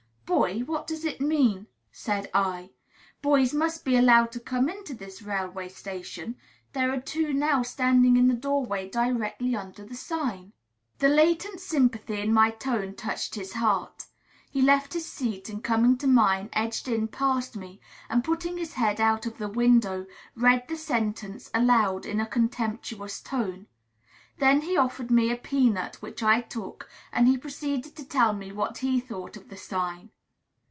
"Boy, 0.25 0.59
what 0.61 0.87
does 0.87 1.03
it 1.03 1.19
mean?" 1.19 1.67
said 1.91 2.29
I. 2.33 2.69
"Boys 3.21 3.53
must 3.53 3.83
be 3.83 3.97
allowed 3.97 4.31
to 4.31 4.39
come 4.39 4.69
into 4.69 4.93
this 4.93 5.21
railway 5.21 5.67
station. 5.67 6.37
There 6.71 6.89
are 6.93 7.01
two 7.01 7.33
now 7.33 7.63
standing 7.63 8.15
in 8.15 8.29
the 8.29 8.33
doorway 8.33 8.89
directly 8.89 9.57
under 9.57 9.83
the 9.83 9.95
sign." 9.97 10.53
The 10.99 11.09
latent 11.09 11.59
sympathy 11.59 12.17
in 12.21 12.31
my 12.33 12.49
tone 12.51 12.95
touched 12.95 13.35
his 13.35 13.51
heart. 13.53 14.05
He 14.49 14.61
left 14.61 14.93
his 14.93 15.05
seat, 15.05 15.49
and, 15.49 15.61
coming 15.61 15.97
to 15.97 16.07
mine, 16.07 16.49
edged 16.53 16.87
in 16.87 17.09
past 17.09 17.57
me; 17.57 17.81
and, 18.09 18.23
putting 18.23 18.57
his 18.57 18.75
head 18.75 19.01
out 19.01 19.25
of 19.25 19.37
the 19.37 19.49
window, 19.49 20.05
read 20.33 20.65
the 20.69 20.77
sentence 20.77 21.51
aloud 21.53 22.05
in 22.05 22.21
a 22.21 22.25
contemptuous 22.25 23.19
tone. 23.19 23.67
Then 24.37 24.61
he 24.61 24.77
offered 24.77 25.11
me 25.11 25.29
a 25.29 25.35
peanut, 25.35 26.01
which 26.01 26.23
I 26.23 26.39
took; 26.39 26.89
and 27.11 27.27
he 27.27 27.37
proceeded 27.37 27.97
to 27.97 28.05
tell 28.07 28.31
me 28.31 28.53
what 28.53 28.77
he 28.77 29.01
thought 29.01 29.35
of 29.35 29.49
the 29.49 29.57
sign. 29.57 30.09